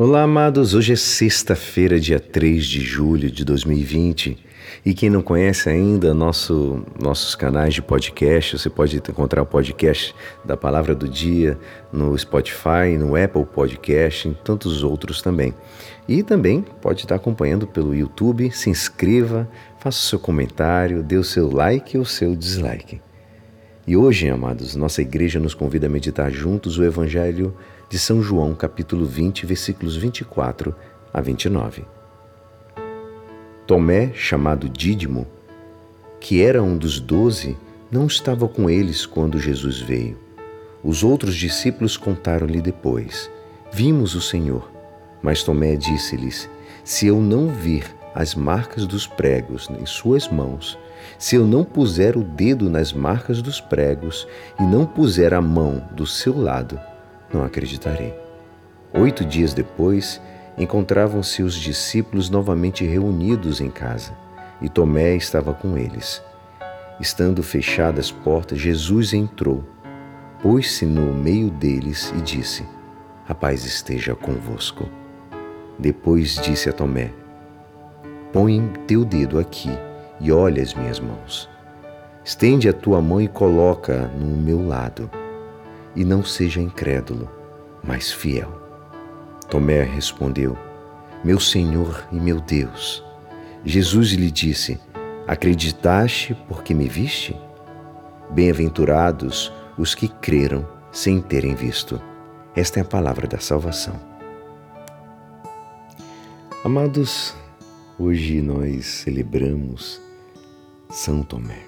[0.00, 0.74] Olá, amados.
[0.74, 4.38] Hoje é sexta-feira, dia 3 de julho de 2020.
[4.86, 10.14] E quem não conhece ainda nosso, nossos canais de podcast, você pode encontrar o podcast
[10.44, 11.58] da Palavra do Dia
[11.92, 15.52] no Spotify, no Apple Podcast e tantos outros também.
[16.06, 18.52] E também pode estar acompanhando pelo YouTube.
[18.52, 23.00] Se inscreva, faça o seu comentário, dê o seu like ou o seu dislike.
[23.84, 27.56] E hoje, amados, nossa igreja nos convida a meditar juntos o Evangelho
[27.88, 30.74] de São João, capítulo 20, versículos 24
[31.12, 31.84] a 29.
[33.66, 35.26] Tomé, chamado Dídimo,
[36.20, 37.56] que era um dos doze,
[37.90, 40.18] não estava com eles quando Jesus veio.
[40.84, 43.30] Os outros discípulos contaram-lhe depois:
[43.72, 44.70] Vimos o Senhor.
[45.22, 46.48] Mas Tomé disse-lhes:
[46.84, 47.84] Se eu não vir
[48.14, 50.78] as marcas dos pregos em suas mãos,
[51.18, 54.28] se eu não puser o dedo nas marcas dos pregos
[54.60, 56.78] e não puser a mão do seu lado,
[57.32, 58.14] não acreditarei.
[58.92, 60.20] Oito dias depois,
[60.56, 64.12] encontravam-se os discípulos novamente reunidos em casa,
[64.60, 66.22] e Tomé estava com eles.
[66.98, 69.62] Estando fechadas as portas, Jesus entrou,
[70.42, 72.66] pôs-se no meio deles e disse:
[73.28, 74.88] A paz esteja convosco.
[75.78, 77.12] Depois disse a Tomé:
[78.32, 79.70] Põe teu dedo aqui
[80.20, 81.48] e olha as minhas mãos.
[82.24, 85.08] Estende a tua mão e coloca no meu lado
[85.94, 87.28] e não seja incrédulo,
[87.82, 88.50] mas fiel.
[89.50, 90.56] Tomé respondeu:
[91.24, 93.04] Meu Senhor e meu Deus.
[93.64, 94.78] Jesus lhe disse:
[95.26, 97.36] Acreditaste porque me viste?
[98.30, 102.00] Bem-aventurados os que creram sem terem visto.
[102.54, 103.94] Esta é a palavra da salvação.
[106.64, 107.34] Amados,
[107.98, 110.00] hoje nós celebramos
[110.90, 111.62] São Tomé.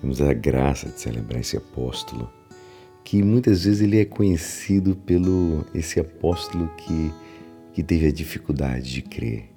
[0.00, 2.30] Temos a graça de celebrar esse apóstolo
[3.08, 7.10] que muitas vezes ele é conhecido pelo esse apóstolo que,
[7.72, 9.48] que teve a dificuldade de crer.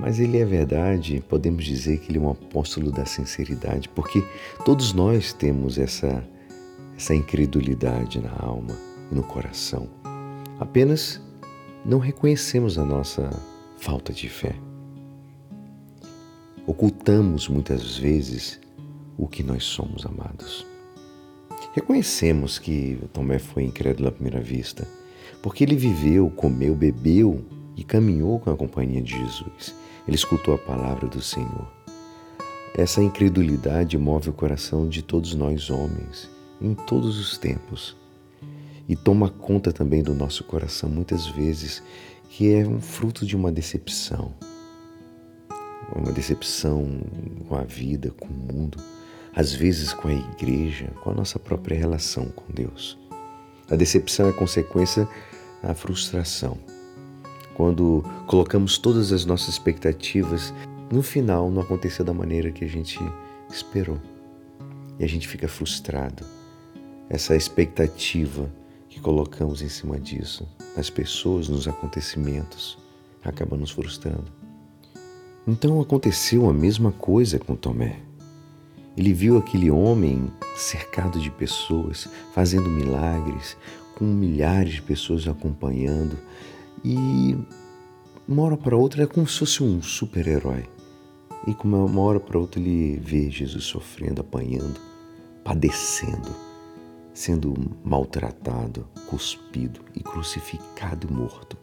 [0.00, 4.24] Mas ele é verdade, podemos dizer que ele é um apóstolo da sinceridade, porque
[4.64, 6.26] todos nós temos essa,
[6.96, 8.74] essa incredulidade na alma
[9.12, 9.86] e no coração.
[10.58, 11.20] Apenas
[11.84, 13.28] não reconhecemos a nossa
[13.76, 14.54] falta de fé.
[16.66, 18.58] Ocultamos muitas vezes
[19.18, 20.77] o que nós somos amados.
[21.78, 24.84] Reconhecemos que Tomé foi incrédulo à primeira vista,
[25.40, 27.40] porque ele viveu, comeu, bebeu
[27.76, 29.76] e caminhou com a companhia de Jesus.
[30.04, 31.70] Ele escutou a palavra do Senhor.
[32.76, 36.28] Essa incredulidade move o coração de todos nós homens,
[36.60, 37.96] em todos os tempos.
[38.88, 41.80] E toma conta também do nosso coração, muitas vezes,
[42.28, 44.34] que é um fruto de uma decepção.
[45.94, 47.00] Uma decepção
[47.48, 48.97] com a vida, com o mundo
[49.34, 52.98] às vezes com a igreja, com a nossa própria relação com Deus.
[53.70, 55.08] A decepção é consequência
[55.62, 56.58] da frustração.
[57.54, 60.54] Quando colocamos todas as nossas expectativas,
[60.90, 62.98] no final não aconteceu da maneira que a gente
[63.50, 64.00] esperou.
[64.98, 66.24] E a gente fica frustrado.
[67.10, 68.50] Essa expectativa
[68.88, 72.78] que colocamos em cima disso, nas pessoas, nos acontecimentos,
[73.24, 74.32] acaba nos frustrando.
[75.46, 78.07] Então aconteceu a mesma coisa com Tomé.
[78.98, 83.56] Ele viu aquele homem cercado de pessoas, fazendo milagres,
[83.94, 86.18] com milhares de pessoas acompanhando,
[86.84, 87.36] e
[88.26, 90.64] uma hora para outra é como se fosse um super-herói.
[91.46, 94.80] E uma hora para outra ele vê Jesus sofrendo, apanhando,
[95.44, 96.34] padecendo,
[97.14, 97.54] sendo
[97.84, 101.56] maltratado, cuspido e crucificado e morto.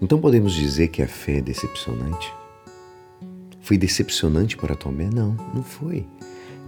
[0.00, 2.32] Então podemos dizer que a fé é decepcionante?
[3.64, 5.08] Foi decepcionante para Tomé?
[5.08, 6.06] Não, não foi.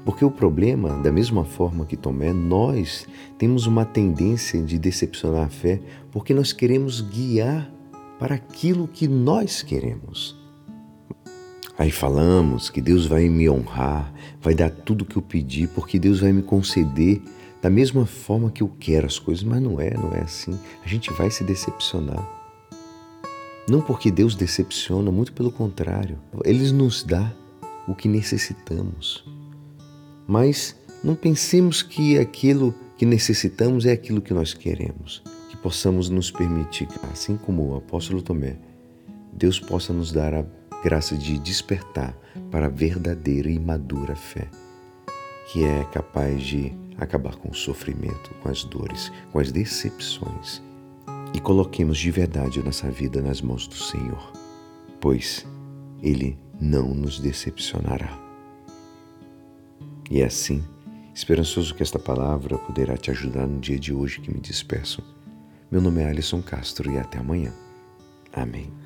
[0.03, 5.49] Porque o problema, da mesma forma que Tomé, nós temos uma tendência de decepcionar a
[5.51, 5.79] fé
[6.11, 7.71] porque nós queremos guiar
[8.19, 10.41] para aquilo que nós queremos.
[11.77, 16.21] Aí falamos que Deus vai me honrar, vai dar tudo que eu pedi, porque Deus
[16.21, 17.21] vai me conceder
[17.61, 20.59] da mesma forma que eu quero as coisas, mas não é, não é assim.
[20.83, 22.36] A gente vai se decepcionar.
[23.69, 26.19] Não porque Deus decepciona, muito pelo contrário.
[26.45, 27.33] Ele nos dá
[27.89, 29.25] o que necessitamos.
[30.27, 35.21] Mas não pensemos que aquilo que necessitamos é aquilo que nós queremos.
[35.51, 38.57] Que possamos nos permitir, assim como o apóstolo Tomé,
[39.33, 40.45] Deus possa nos dar a
[40.85, 42.17] graça de despertar
[42.53, 44.49] para a verdadeira e madura fé,
[45.53, 50.63] que é capaz de acabar com o sofrimento, com as dores, com as decepções
[51.37, 54.33] e coloquemos de verdade a nossa vida nas mãos do Senhor,
[54.99, 55.47] pois
[56.03, 58.19] Ele não nos decepcionará.
[60.11, 60.65] E é assim,
[61.15, 65.03] esperançoso que esta palavra poderá te ajudar no dia de hoje que me despeço.
[65.71, 67.53] Meu nome é Alisson Castro e até amanhã.
[68.33, 68.86] Amém.